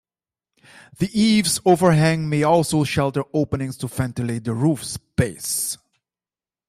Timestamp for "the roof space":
4.45-5.77